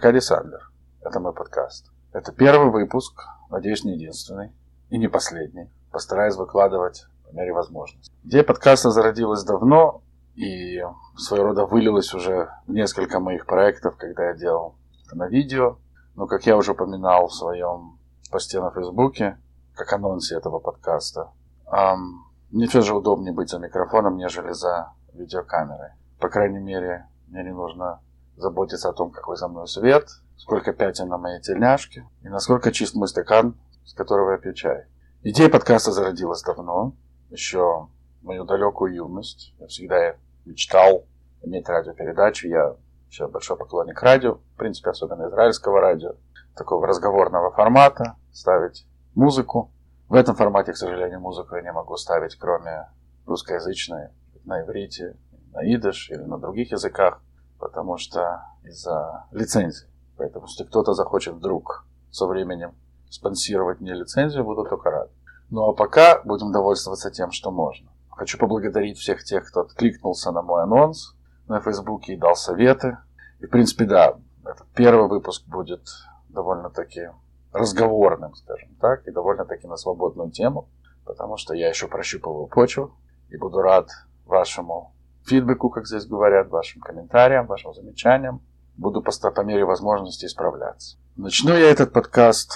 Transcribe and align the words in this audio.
Аркадий 0.00 0.22
Садлер. 0.22 0.70
Это 1.02 1.20
мой 1.20 1.34
подкаст. 1.34 1.92
Это 2.14 2.32
первый 2.32 2.70
выпуск, 2.70 3.22
надеюсь, 3.50 3.84
не 3.84 3.92
единственный 3.92 4.50
и 4.88 4.96
не 4.96 5.08
последний. 5.08 5.68
Постараюсь 5.92 6.36
выкладывать 6.36 7.04
по 7.22 7.36
мере 7.36 7.52
возможности. 7.52 8.10
Идея 8.24 8.42
подкаста 8.42 8.88
зародилась 8.92 9.44
давно 9.44 10.00
и 10.36 10.80
своего 11.18 11.48
рода 11.48 11.66
вылилась 11.66 12.14
уже 12.14 12.48
в 12.66 12.72
несколько 12.72 13.20
моих 13.20 13.44
проектов, 13.44 13.98
когда 13.98 14.28
я 14.28 14.32
делал 14.32 14.76
это 15.04 15.18
на 15.18 15.28
видео. 15.28 15.76
Но, 16.14 16.26
как 16.26 16.46
я 16.46 16.56
уже 16.56 16.72
упоминал 16.72 17.26
в 17.26 17.34
своем 17.34 17.98
посте 18.30 18.58
на 18.58 18.70
Фейсбуке, 18.70 19.36
как 19.74 19.92
анонсе 19.92 20.34
этого 20.34 20.60
подкаста, 20.60 21.32
эм, 21.70 22.24
мне 22.50 22.66
все 22.68 22.80
же 22.80 22.94
удобнее 22.94 23.34
быть 23.34 23.50
за 23.50 23.58
микрофоном, 23.58 24.16
нежели 24.16 24.52
за 24.52 24.94
видеокамерой. 25.12 25.90
По 26.18 26.30
крайней 26.30 26.60
мере, 26.60 27.06
мне 27.28 27.42
не 27.42 27.52
нужно 27.52 28.00
заботиться 28.40 28.88
о 28.88 28.92
том, 28.92 29.10
какой 29.10 29.36
за 29.36 29.48
мной 29.48 29.68
свет, 29.68 30.08
сколько 30.36 30.72
пятен 30.72 31.08
на 31.08 31.18
моей 31.18 31.40
тельняшке 31.40 32.08
и 32.22 32.28
насколько 32.28 32.72
чист 32.72 32.94
мой 32.94 33.08
стакан, 33.08 33.54
с 33.84 33.94
которого 33.94 34.32
я 34.32 34.38
пью 34.38 34.52
чай. 34.52 34.86
Идея 35.22 35.50
подкаста 35.50 35.92
зародилась 35.92 36.42
давно, 36.42 36.94
еще 37.28 37.88
в 38.20 38.24
мою 38.24 38.44
далекую 38.44 38.94
юность. 38.94 39.54
Я 39.58 39.66
всегда 39.66 40.16
мечтал 40.44 41.04
иметь 41.42 41.68
радиопередачу. 41.68 42.48
Я 42.48 42.76
еще 43.08 43.28
большой 43.28 43.56
поклонник 43.56 44.02
радио, 44.02 44.34
в 44.34 44.56
принципе, 44.56 44.90
особенно 44.90 45.28
израильского 45.28 45.80
радио, 45.80 46.14
такого 46.56 46.86
разговорного 46.86 47.50
формата, 47.50 48.16
ставить 48.32 48.86
музыку. 49.14 49.70
В 50.08 50.14
этом 50.14 50.34
формате, 50.34 50.72
к 50.72 50.76
сожалению, 50.76 51.20
музыку 51.20 51.56
я 51.56 51.62
не 51.62 51.72
могу 51.72 51.96
ставить, 51.96 52.36
кроме 52.36 52.88
русскоязычной, 53.26 54.08
на 54.44 54.62
иврите, 54.62 55.16
на 55.52 55.62
идыш 55.62 56.10
или 56.10 56.22
на 56.22 56.38
других 56.38 56.72
языках 56.72 57.22
потому 57.60 57.98
что 57.98 58.42
из-за 58.64 59.26
лицензии. 59.30 59.86
Поэтому 60.16 60.46
если 60.46 60.64
кто-то 60.64 60.94
захочет 60.94 61.34
вдруг 61.34 61.86
со 62.10 62.26
временем 62.26 62.74
спонсировать 63.08 63.80
мне 63.80 63.94
лицензию, 63.94 64.44
буду 64.44 64.64
только 64.64 64.90
рад. 64.90 65.10
Ну 65.50 65.68
а 65.68 65.72
пока 65.72 66.20
будем 66.24 66.52
довольствоваться 66.52 67.10
тем, 67.10 67.30
что 67.30 67.50
можно. 67.50 67.88
Хочу 68.10 68.38
поблагодарить 68.38 68.98
всех 68.98 69.22
тех, 69.24 69.48
кто 69.48 69.60
откликнулся 69.60 70.32
на 70.32 70.42
мой 70.42 70.62
анонс 70.62 71.14
на 71.46 71.60
Фейсбуке 71.60 72.14
и 72.14 72.16
дал 72.16 72.36
советы. 72.36 72.98
И, 73.40 73.46
в 73.46 73.50
принципе, 73.50 73.84
да, 73.84 74.16
этот 74.44 74.66
первый 74.74 75.08
выпуск 75.08 75.46
будет 75.46 75.82
довольно-таки 76.28 77.10
разговорным, 77.52 78.34
скажем 78.34 78.74
так, 78.80 79.06
и 79.06 79.10
довольно-таки 79.10 79.66
на 79.66 79.76
свободную 79.76 80.30
тему, 80.30 80.68
потому 81.04 81.36
что 81.36 81.54
я 81.54 81.68
еще 81.68 81.88
прощупываю 81.88 82.46
почву 82.46 82.94
и 83.30 83.36
буду 83.36 83.60
рад 83.60 83.88
вашему 84.26 84.94
фидбэку, 85.24 85.70
как 85.70 85.86
здесь 85.86 86.06
говорят, 86.06 86.48
вашим 86.48 86.80
комментариям, 86.80 87.46
вашим 87.46 87.74
замечаниям. 87.74 88.42
Буду 88.76 89.02
по, 89.02 89.12
по 89.30 89.40
мере 89.42 89.64
возможности 89.64 90.26
исправляться. 90.26 90.96
Начну 91.16 91.54
я 91.54 91.70
этот 91.70 91.92
подкаст 91.92 92.52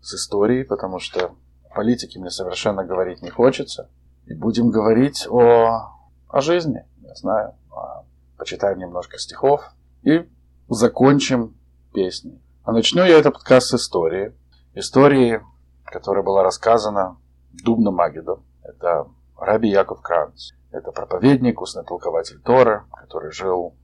с 0.00 0.14
истории, 0.14 0.62
потому 0.62 1.00
что 1.00 1.34
о 1.68 1.74
политике 1.74 2.20
мне 2.20 2.30
совершенно 2.30 2.84
говорить 2.84 3.22
не 3.22 3.30
хочется. 3.30 3.90
И 4.26 4.34
будем 4.34 4.70
говорить 4.70 5.26
о, 5.28 5.90
о 6.28 6.40
жизни, 6.40 6.84
я 7.02 7.14
знаю. 7.14 7.54
А, 7.74 8.04
почитаем 8.38 8.78
немножко 8.78 9.18
стихов 9.18 9.62
и 10.02 10.28
закончим 10.68 11.56
песней. 11.92 12.40
А 12.62 12.72
начну 12.72 13.02
я 13.02 13.18
этот 13.18 13.34
подкаст 13.34 13.68
с 13.68 13.74
истории. 13.74 14.34
Истории, 14.74 15.42
которая 15.84 16.22
была 16.22 16.42
рассказана 16.42 17.18
Дубном 17.52 17.94
Магидом. 17.96 18.44
Это 18.62 19.08
Раби 19.38 19.68
Яков 19.68 20.00
Кранц. 20.00 20.52
Это 20.74 20.90
проповедник, 20.90 21.60
устный 21.60 21.84
толкователь 21.84 22.40
Тора, 22.40 22.86
который 22.96 23.30
жил 23.30 23.76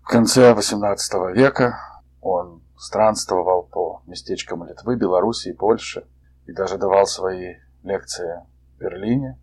в 0.00 0.08
конце 0.08 0.54
XVIII 0.54 1.30
века. 1.34 1.76
Он 2.22 2.62
странствовал 2.78 3.64
по 3.64 4.00
местечкам 4.06 4.64
Литвы, 4.64 4.96
Белоруссии, 4.96 5.52
Польши 5.52 6.06
и 6.46 6.52
даже 6.52 6.78
давал 6.78 7.04
свои 7.04 7.56
лекции 7.82 8.46
в 8.74 8.80
Берлине. 8.80 9.38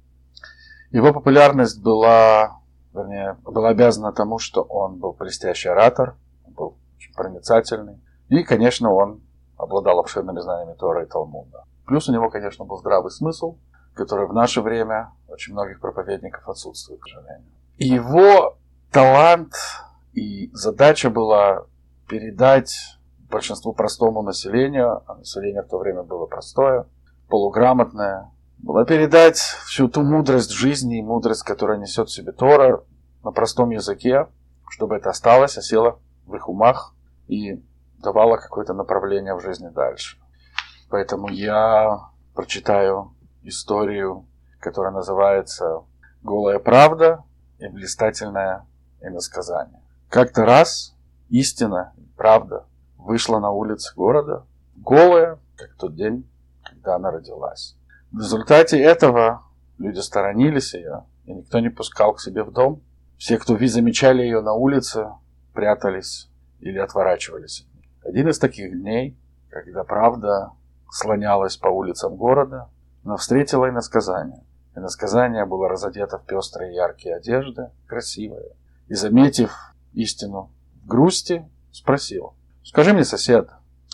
Его 0.90 1.14
популярность 1.14 1.80
была, 1.80 2.60
вернее, 2.92 3.38
была 3.44 3.70
обязана 3.70 4.12
тому, 4.12 4.40
что 4.40 4.64
он 4.64 4.98
был 4.98 5.14
блестящий 5.14 5.70
оратор, 5.70 6.16
был 6.48 6.76
очень 6.96 7.14
проницательный. 7.14 8.02
И, 8.30 8.42
конечно, 8.42 8.92
он 8.92 9.22
обладал 9.58 10.00
обширными 10.00 10.40
знаниями 10.40 10.76
Тора 10.76 11.04
и 11.04 11.08
Талмуда. 11.08 11.66
Плюс 11.86 12.10
у 12.10 12.14
него, 12.14 12.32
конечно, 12.32 12.66
был 12.66 12.78
здравый 12.78 13.12
смысл– 13.12 13.60
который 14.00 14.28
в 14.28 14.34
наше 14.34 14.62
время 14.62 15.12
очень 15.28 15.52
многих 15.52 15.82
проповедников 15.82 16.48
отсутствует, 16.48 17.02
к 17.02 17.08
сожалению. 17.08 17.52
И 17.78 17.86
его 17.86 18.58
талант 18.92 19.54
и 20.14 20.50
задача 20.54 21.10
была 21.10 21.66
передать 22.08 22.74
большинству 23.30 23.74
простому 23.74 24.22
населению, 24.22 25.04
а 25.06 25.16
население 25.16 25.64
в 25.64 25.68
то 25.68 25.78
время 25.78 26.04
было 26.04 26.28
простое, 26.28 26.88
полуграмотное, 27.28 28.32
было 28.58 28.86
передать 28.86 29.38
всю 29.38 29.90
ту 29.90 30.02
мудрость 30.02 30.52
жизни 30.52 31.00
и 31.00 31.04
мудрость, 31.04 31.44
которая 31.44 31.78
несет 31.78 32.08
в 32.08 32.14
себе 32.14 32.32
Тора 32.32 32.84
на 33.26 33.32
простом 33.32 33.70
языке, 33.72 34.28
чтобы 34.70 34.96
это 34.96 35.10
осталось, 35.10 35.58
осело 35.58 36.00
в 36.26 36.36
их 36.36 36.48
умах 36.48 36.96
и 37.28 37.62
давало 38.02 38.38
какое-то 38.38 38.74
направление 38.74 39.36
в 39.36 39.42
жизни 39.42 39.68
дальше. 39.68 40.18
Поэтому 40.90 41.28
я 41.28 42.00
прочитаю 42.34 43.14
историю, 43.44 44.26
которая 44.60 44.92
называется 44.92 45.84
«Голая 46.24 46.60
правда 46.60 47.24
и 47.60 47.68
блистательное 47.68 48.66
иносказание». 49.02 49.82
Как-то 50.10 50.46
раз 50.46 50.96
истина, 51.30 51.94
правда, 52.18 52.66
вышла 52.98 53.40
на 53.40 53.52
улицы 53.52 53.94
города, 53.96 54.46
голая, 54.76 55.40
как 55.56 55.76
тот 55.76 55.96
день, 55.96 56.30
когда 56.64 56.96
она 56.96 57.12
родилась. 57.12 57.78
В 58.12 58.20
результате 58.20 58.82
этого 58.82 59.44
люди 59.78 60.00
сторонились 60.00 60.74
ее, 60.74 61.06
и 61.26 61.34
никто 61.34 61.60
не 61.60 61.70
пускал 61.70 62.14
к 62.14 62.22
себе 62.22 62.44
в 62.44 62.52
дом. 62.52 62.82
Все, 63.18 63.38
кто 63.38 63.58
замечали 63.68 64.22
ее 64.22 64.42
на 64.42 64.54
улице, 64.54 65.10
прятались 65.54 66.30
или 66.60 66.78
отворачивались. 66.78 67.68
Один 68.04 68.30
из 68.30 68.40
таких 68.40 68.72
дней, 68.72 69.18
когда 69.50 69.84
правда 69.84 70.52
слонялась 70.90 71.58
по 71.58 71.68
улицам 71.68 72.16
города, 72.16 72.70
но 73.10 73.18
встретила 73.18 73.68
иносказание. 73.68 74.44
Иносказание 74.76 75.44
было 75.44 75.68
разодето 75.68 76.20
в 76.20 76.26
пестрые 76.28 76.76
яркие 76.76 77.16
одежды, 77.16 77.72
красивое, 77.88 78.52
и, 78.88 78.94
заметив 78.94 79.52
истину 79.94 80.52
в 80.84 80.86
грусти, 80.86 81.44
спросил, 81.72 82.36
«Скажи 82.64 82.94
мне, 82.94 83.04
сосед, 83.04 83.50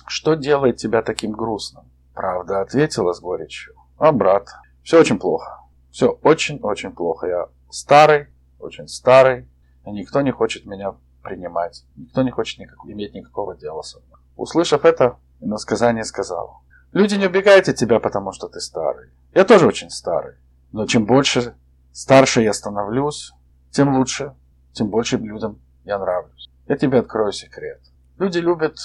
что 0.05 0.33
делает 0.33 0.75
тебя 0.75 1.01
таким 1.01 1.31
грустным?» 1.31 1.85
Правда 2.13 2.59
ответила 2.59 3.13
с 3.13 3.21
горечью, 3.21 3.75
«А, 3.97 4.11
брат, 4.11 4.49
все 4.83 4.99
очень 4.99 5.17
плохо, 5.17 5.61
все 5.91 6.09
очень-очень 6.21 6.91
плохо. 6.91 7.27
Я 7.27 7.47
старый, 7.69 8.27
очень 8.59 8.89
старый, 8.89 9.47
и 9.85 9.91
никто 9.91 10.19
не 10.19 10.31
хочет 10.31 10.65
меня 10.65 10.93
принимать, 11.23 11.85
никто 11.95 12.21
не 12.21 12.31
хочет 12.31 12.59
никак, 12.59 12.79
иметь 12.83 13.13
никакого 13.13 13.55
дела 13.55 13.81
со 13.81 13.99
мной». 14.01 14.19
Услышав 14.35 14.83
это, 14.83 15.15
иносказание 15.39 16.03
сказал, 16.03 16.64
Люди 16.95 17.15
не 17.15 17.25
убегают 17.25 17.67
от 17.67 17.75
тебя, 17.75 17.99
потому 17.99 18.31
что 18.31 18.47
ты 18.47 18.61
старый. 18.61 19.09
Я 19.33 19.43
тоже 19.43 19.67
очень 19.67 19.89
старый. 19.89 20.35
Но 20.71 20.85
чем 20.85 21.05
больше 21.05 21.53
старше 21.91 22.41
я 22.41 22.53
становлюсь, 22.53 23.33
тем 23.69 23.93
лучше, 23.97 24.33
тем 24.71 24.87
больше 24.87 25.17
людям 25.17 25.59
я 25.83 25.99
нравлюсь. 25.99 26.49
Я 26.67 26.77
тебе 26.77 26.99
открою 26.99 27.33
секрет. 27.33 27.81
Люди 28.17 28.37
любят 28.37 28.77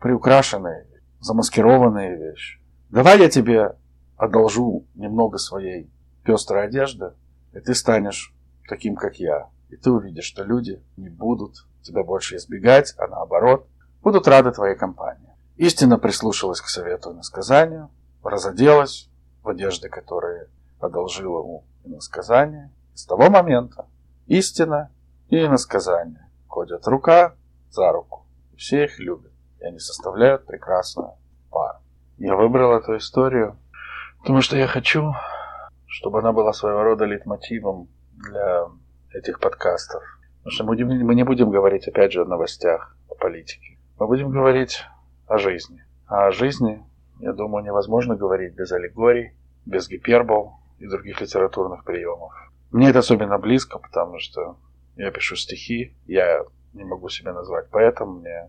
приукрашенные, 0.00 0.86
замаскированные 1.20 2.18
вещи. 2.18 2.60
Давай 2.90 3.18
я 3.18 3.30
тебе 3.30 3.74
одолжу 4.18 4.84
немного 4.94 5.38
своей 5.38 5.90
пестрой 6.24 6.66
одежды, 6.66 7.14
и 7.54 7.60
ты 7.60 7.74
станешь 7.74 8.34
таким, 8.68 8.96
как 8.96 9.16
я. 9.16 9.48
И 9.70 9.76
ты 9.76 9.90
увидишь, 9.90 10.26
что 10.26 10.44
люди 10.44 10.82
не 10.98 11.08
будут 11.08 11.66
тебя 11.80 12.04
больше 12.04 12.36
избегать, 12.36 12.94
а 12.98 13.06
наоборот, 13.06 13.66
будут 14.02 14.28
рады 14.28 14.52
твоей 14.52 14.76
компании. 14.76 15.25
Истина 15.56 15.98
прислушалась 15.98 16.60
к 16.60 16.68
совету 16.68 17.10
и 17.10 17.14
насказанию, 17.14 17.90
разоделась 18.22 19.08
в 19.42 19.48
одежды, 19.48 19.88
которые 19.88 20.48
одолжила 20.80 21.40
ему 21.40 21.64
иносказание. 21.84 22.70
С 22.94 23.06
того 23.06 23.30
момента 23.30 23.86
истина 24.26 24.90
и 25.28 25.44
иносказание 25.44 26.28
ходят 26.46 26.86
рука 26.86 27.34
за 27.70 27.90
руку. 27.92 28.26
Все 28.56 28.84
их 28.84 28.98
любят, 28.98 29.32
и 29.60 29.64
они 29.64 29.78
составляют 29.78 30.46
прекрасную 30.46 31.12
пару. 31.50 31.78
Я 32.18 32.34
выбрал 32.36 32.76
эту 32.76 32.96
историю, 32.96 33.58
потому 34.18 34.40
что 34.40 34.56
я 34.56 34.66
хочу, 34.66 35.12
чтобы 35.86 36.18
она 36.18 36.32
была 36.32 36.52
своего 36.52 36.82
рода 36.82 37.04
литмотивом 37.04 37.88
для 38.12 38.66
этих 39.12 39.40
подкастов. 39.40 40.02
Потому 40.38 40.50
что 40.52 40.64
мы 40.64 41.14
не 41.14 41.24
будем 41.24 41.50
говорить, 41.50 41.88
опять 41.88 42.12
же, 42.12 42.22
о 42.22 42.26
новостях, 42.26 42.96
о 43.10 43.14
политике. 43.14 43.78
Мы 43.98 44.06
будем 44.06 44.30
говорить 44.30 44.84
о 45.26 45.38
жизни. 45.38 45.84
А 46.06 46.26
о 46.26 46.32
жизни, 46.32 46.84
я 47.20 47.32
думаю, 47.32 47.64
невозможно 47.64 48.16
говорить 48.16 48.54
без 48.54 48.72
аллегорий, 48.72 49.32
без 49.64 49.88
гипербол 49.88 50.54
и 50.78 50.86
других 50.86 51.20
литературных 51.20 51.84
приемов. 51.84 52.32
Мне 52.70 52.90
это 52.90 53.00
особенно 53.00 53.38
близко, 53.38 53.78
потому 53.78 54.18
что 54.18 54.56
я 54.96 55.10
пишу 55.10 55.36
стихи, 55.36 55.96
я 56.06 56.44
не 56.72 56.84
могу 56.84 57.08
себя 57.08 57.32
назвать 57.32 57.68
поэтом, 57.70 58.20
мне 58.20 58.48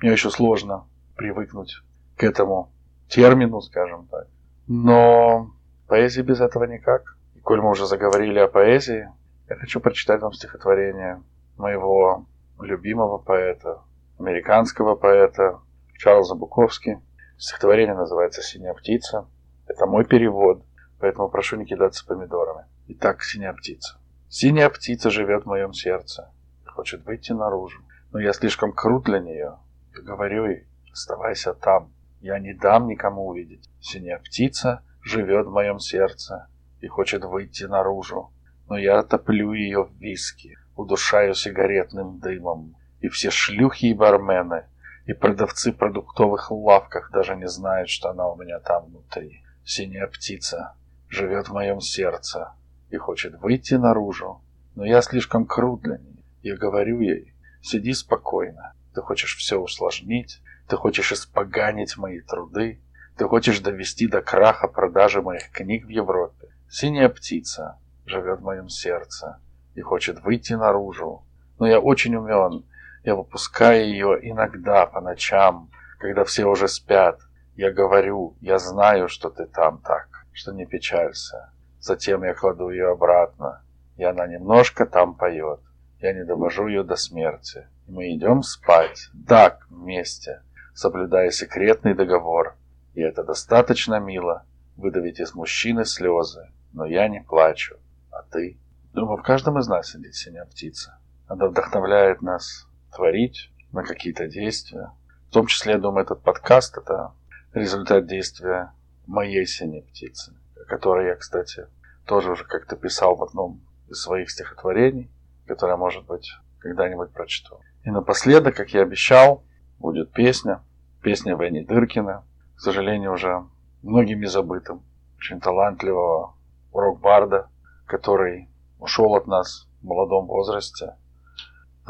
Мне 0.00 0.12
еще 0.12 0.30
сложно 0.30 0.86
привыкнуть 1.16 1.82
к 2.16 2.24
этому 2.24 2.72
термину, 3.08 3.60
скажем 3.60 4.06
так. 4.06 4.26
Но 4.66 5.50
поэзии 5.86 6.22
без 6.22 6.40
этого 6.40 6.64
никак. 6.64 7.16
И 7.34 7.40
коль 7.40 7.60
мы 7.60 7.70
уже 7.70 7.86
заговорили 7.86 8.38
о 8.38 8.48
поэзии, 8.48 9.08
я 9.48 9.56
хочу 9.56 9.80
прочитать 9.80 10.22
вам 10.22 10.32
стихотворение 10.32 11.22
моего 11.56 12.26
любимого 12.60 13.18
поэта, 13.18 13.82
американского 14.18 14.94
поэта 14.94 15.60
Чарльза 15.98 16.34
Буковски. 16.34 17.00
Стихотворение 17.38 17.94
называется 17.94 18.42
«Синяя 18.42 18.74
птица». 18.74 19.26
Это 19.66 19.86
мой 19.86 20.04
перевод, 20.04 20.64
поэтому 21.00 21.28
прошу 21.28 21.56
не 21.56 21.64
кидаться 21.64 22.06
помидорами. 22.06 22.66
Итак, 22.88 23.22
«Синяя 23.22 23.52
птица». 23.52 23.98
Синяя 24.28 24.70
птица 24.70 25.10
живет 25.10 25.44
в 25.44 25.48
моем 25.48 25.72
сердце, 25.72 26.32
хочет 26.72 27.04
выйти 27.04 27.32
наружу. 27.32 27.82
Но 28.12 28.18
я 28.18 28.32
слишком 28.32 28.72
крут 28.72 29.04
для 29.04 29.20
нее. 29.20 29.58
Я 29.94 30.02
говорю 30.02 30.46
ей, 30.46 30.66
оставайся 30.92 31.54
там. 31.54 31.92
Я 32.20 32.38
не 32.38 32.54
дам 32.54 32.86
никому 32.86 33.26
увидеть. 33.26 33.68
Синяя 33.80 34.18
птица 34.18 34.82
живет 35.02 35.46
в 35.46 35.50
моем 35.50 35.78
сердце 35.78 36.48
и 36.80 36.86
хочет 36.86 37.24
выйти 37.24 37.64
наружу. 37.64 38.32
Но 38.68 38.78
я 38.78 39.02
топлю 39.02 39.52
ее 39.52 39.84
в 39.84 39.92
виски, 39.98 40.56
удушаю 40.76 41.34
сигаретным 41.34 42.18
дымом. 42.18 42.76
И 43.00 43.08
все 43.08 43.30
шлюхи 43.30 43.86
и 43.86 43.94
бармены, 43.94 44.66
и 45.06 45.12
продавцы 45.12 45.72
продуктовых 45.72 46.50
лавках 46.50 47.10
даже 47.12 47.36
не 47.36 47.48
знают, 47.48 47.88
что 47.88 48.10
она 48.10 48.28
у 48.28 48.36
меня 48.36 48.60
там 48.60 48.86
внутри. 48.86 49.42
Синяя 49.64 50.06
птица 50.06 50.74
живет 51.08 51.48
в 51.48 51.52
моем 51.52 51.80
сердце 51.80 52.52
и 52.90 52.96
хочет 52.96 53.40
выйти 53.40 53.74
наружу. 53.74 54.40
Но 54.74 54.84
я 54.84 55.02
слишком 55.02 55.44
крут 55.44 55.82
для 55.82 55.98
нее. 55.98 56.22
Я 56.42 56.56
говорю 56.56 57.00
ей, 57.00 57.34
сиди 57.60 57.92
спокойно. 57.92 58.74
Ты 58.94 59.02
хочешь 59.02 59.36
все 59.36 59.58
усложнить, 59.58 60.40
ты 60.68 60.76
хочешь 60.76 61.12
испоганить 61.12 61.96
мои 61.96 62.20
труды, 62.20 62.80
ты 63.16 63.24
хочешь 63.26 63.60
довести 63.60 64.08
до 64.08 64.22
краха 64.22 64.68
продажи 64.68 65.22
моих 65.22 65.50
книг 65.50 65.86
в 65.86 65.88
Европе. 65.88 66.48
Синяя 66.68 67.08
птица 67.08 67.78
живет 68.06 68.40
в 68.40 68.44
моем 68.44 68.68
сердце 68.68 69.38
и 69.74 69.80
хочет 69.80 70.22
выйти 70.22 70.54
наружу. 70.54 71.24
Но 71.58 71.66
я 71.66 71.80
очень 71.80 72.16
умен. 72.16 72.64
Я 73.04 73.16
выпускаю 73.16 73.84
ее 73.84 74.18
иногда 74.22 74.86
по 74.86 75.00
ночам, 75.00 75.70
когда 75.98 76.24
все 76.24 76.44
уже 76.44 76.68
спят. 76.68 77.20
Я 77.56 77.72
говорю, 77.72 78.36
я 78.40 78.58
знаю, 78.58 79.08
что 79.08 79.28
ты 79.28 79.46
там 79.46 79.80
так, 79.82 80.08
что 80.32 80.52
не 80.52 80.66
печалься. 80.66 81.52
Затем 81.80 82.22
я 82.22 82.32
кладу 82.32 82.70
ее 82.70 82.90
обратно, 82.90 83.62
и 83.96 84.04
она 84.04 84.26
немножко 84.26 84.86
там 84.86 85.14
поет. 85.14 85.60
Я 86.00 86.12
не 86.12 86.24
довожу 86.24 86.68
ее 86.68 86.84
до 86.84 86.94
смерти. 86.94 87.66
И 87.88 87.92
мы 87.92 88.14
идем 88.14 88.42
спать, 88.42 89.08
так, 89.26 89.66
вместе, 89.68 90.42
соблюдая 90.74 91.30
секретный 91.30 91.94
договор. 91.94 92.54
И 92.94 93.00
это 93.00 93.24
достаточно 93.24 93.98
мило, 93.98 94.44
выдавить 94.76 95.18
из 95.18 95.34
мужчины 95.34 95.84
слезы. 95.84 96.50
Но 96.72 96.86
я 96.86 97.08
не 97.08 97.20
плачу, 97.20 97.76
а 98.12 98.22
ты? 98.22 98.58
Думаю, 98.92 99.18
в 99.18 99.22
каждом 99.22 99.58
из 99.58 99.66
нас 99.66 99.90
сидит 99.90 100.14
синяя 100.14 100.44
птица. 100.44 100.98
Она 101.26 101.48
вдохновляет 101.48 102.22
нас 102.22 102.68
творить 102.94 103.50
на 103.72 103.82
какие-то 103.82 104.28
действия. 104.28 104.92
В 105.28 105.32
том 105.32 105.46
числе, 105.46 105.72
я 105.72 105.78
думаю, 105.78 106.04
этот 106.04 106.22
подкаст– 106.22 106.76
это 106.78 107.12
результат 107.54 108.06
действия 108.06 108.72
моей 109.06 109.46
синей 109.46 109.82
птицы, 109.82 110.34
о 110.60 110.64
которой 110.64 111.06
я, 111.08 111.16
кстати, 111.16 111.66
тоже 112.06 112.32
уже 112.32 112.44
как-то 112.44 112.76
писал 112.76 113.16
в 113.16 113.22
одном 113.22 113.60
из 113.88 114.00
своих 114.00 114.30
стихотворений– 114.30 115.10
которое, 115.46 115.76
может 115.76 116.06
быть, 116.06 116.32
когда-нибудь 116.60 117.12
прочту. 117.12 117.60
И 117.84 117.90
напоследок, 117.90 118.56
как 118.56 118.70
я 118.70 118.82
обещал, 118.82 119.44
будет 119.78 120.12
песня. 120.12 120.62
Песня 121.02 121.36
Венни 121.36 121.60
Дыркина. 121.60 122.24
К 122.56 122.60
сожалению, 122.60 123.12
уже 123.12 123.44
многими 123.82 124.26
забытым. 124.26 124.82
Очень 125.18 125.40
талантливого 125.40 126.34
рок-барда, 126.72 127.48
который 127.86 128.48
ушел 128.78 129.14
от 129.14 129.26
нас 129.26 129.68
в 129.80 129.86
молодом 129.86 130.26
возрасте. 130.26 130.96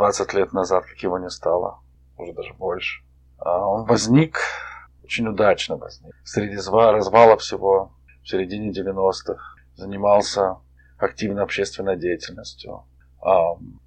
20 0.03 0.35
лет 0.35 0.53
назад, 0.53 0.85
как 0.85 0.99
его 0.99 1.17
не 1.21 1.31
стало. 1.31 1.79
Уже 2.19 2.33
даже 2.33 2.55
больше. 2.55 3.05
А 3.39 3.65
он 3.65 3.85
возник, 3.85 4.37
очень 5.05 5.29
удачно 5.29 5.77
возник. 5.77 6.13
Среди 6.25 6.57
развала 6.57 7.37
всего 7.37 7.93
в 8.25 8.29
середине 8.29 8.73
90-х 8.73 9.37
занимался 9.77 10.57
активной 10.99 11.45
общественной 11.45 11.97
деятельностью 11.97 12.83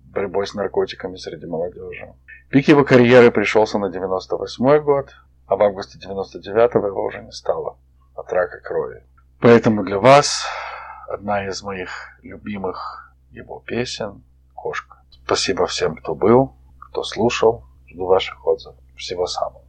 борьбой 0.05 0.47
с 0.47 0.53
наркотиками 0.53 1.17
среди 1.17 1.47
молодежи. 1.47 2.13
Пик 2.49 2.69
его 2.69 2.85
карьеры 2.85 3.29
пришелся 3.29 3.77
на 3.77 3.89
98 3.89 4.79
год, 4.83 5.09
а 5.47 5.57
в 5.57 5.63
августе 5.63 5.99
99 5.99 6.75
его 6.75 7.03
уже 7.03 7.23
не 7.23 7.33
стало 7.33 7.77
от 8.15 8.31
рака 8.31 8.61
крови. 8.61 9.03
Поэтому 9.41 9.83
для 9.83 9.99
вас 9.99 10.45
одна 11.09 11.45
из 11.45 11.61
моих 11.61 11.89
любимых 12.23 13.13
его 13.31 13.59
песен 13.67 14.23
«Кошка». 14.53 14.94
Спасибо 15.09 15.65
всем, 15.65 15.95
кто 15.95 16.15
был, 16.15 16.53
кто 16.79 17.03
слушал. 17.03 17.63
Жду 17.87 18.05
ваших 18.05 18.45
отзывов. 18.45 18.77
Всего 18.95 19.27
самого. 19.27 19.65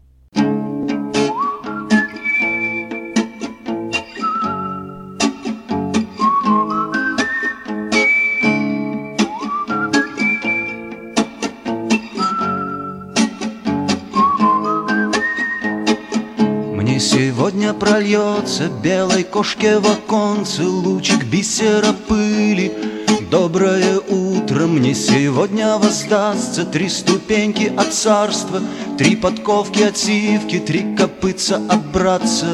Сегодня 16.98 17.72
прольется 17.72 18.68
белой 18.68 19.22
кошке 19.24 19.78
в 19.78 19.86
оконце 19.86 20.64
Лучик 20.64 21.24
бисера 21.24 21.92
пыли 22.08 22.95
Доброе 23.30 23.98
утро 23.98 24.66
мне 24.66 24.94
сегодня 24.94 25.78
воздастся 25.78 26.64
Три 26.64 26.88
ступеньки 26.88 27.72
от 27.76 27.92
царства 27.92 28.60
Три 28.96 29.16
подковки 29.16 29.82
от 29.82 29.96
сивки 29.96 30.60
Три 30.60 30.94
копытца 30.94 31.56
от 31.68 31.84
братца. 31.86 32.46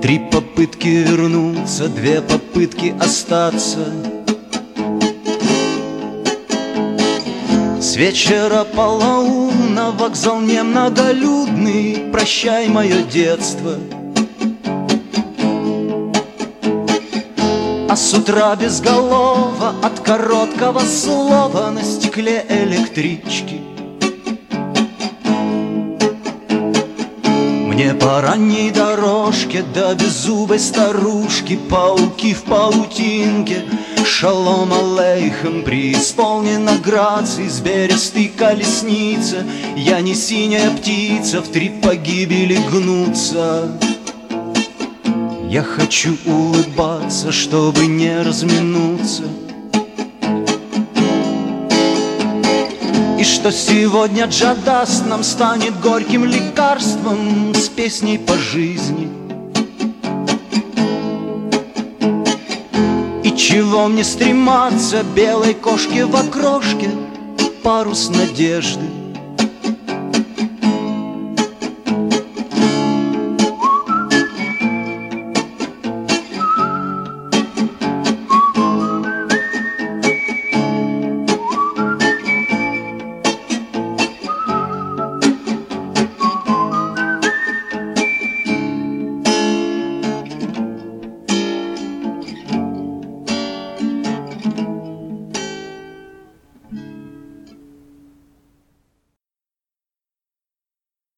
Три 0.00 0.18
попытки 0.18 0.88
вернуться 0.88 1.88
Две 1.88 2.22
попытки 2.22 2.94
остаться. 2.98 3.84
С 7.82 7.96
вечера 7.96 8.64
полоумна 8.64 9.90
вокзал 9.90 10.40
немноголюдный 10.40 12.10
Прощай 12.10 12.68
мое 12.68 13.02
детство 13.02 13.74
А 17.94 17.96
с 17.96 18.12
утра 18.12 18.56
безголово 18.56 19.72
от 19.80 20.00
короткого 20.00 20.80
слова 20.80 21.70
На 21.70 21.84
стекле 21.84 22.44
электрички. 22.48 23.60
Мне 27.68 27.94
по 27.94 28.20
ранней 28.20 28.72
дорожке 28.72 29.62
до 29.62 29.94
беззубой 29.94 30.58
старушки 30.58 31.56
Пауки 31.70 32.34
в 32.34 32.42
паутинке. 32.42 33.62
Шалом 34.04 34.72
алейхам, 34.72 35.62
преисполнена 35.62 36.76
грации 36.84 37.46
С 37.46 37.60
берестой 37.60 38.26
колесница 38.36 39.46
Я 39.76 40.00
не 40.00 40.16
синяя 40.16 40.72
птица, 40.72 41.40
в 41.42 41.46
три 41.46 41.68
погибели 41.68 42.58
гнуться 42.72 43.70
Я 45.48 45.62
хочу 45.62 46.16
улыбаться, 46.26 47.32
чтобы 47.32 47.86
не 47.86 48.22
разминуться. 48.22 49.24
И 53.18 53.24
что 53.24 53.52
сегодня 53.52 54.26
Джадас 54.26 55.02
нам 55.06 55.22
станет 55.22 55.80
горьким 55.80 56.24
лекарством 56.24 57.54
С 57.54 57.68
песней 57.68 58.18
по 58.18 58.36
жизни– 58.36 59.08
Чего 63.54 63.86
мне 63.86 64.02
стрематься 64.02 65.04
белой 65.14 65.54
кошке 65.54 66.06
в 66.06 66.16
окрошке? 66.16 66.90
Парус 67.62 68.08
надежды 68.08 69.03